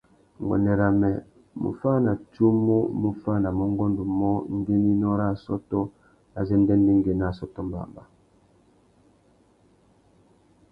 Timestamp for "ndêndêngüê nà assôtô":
6.61-7.59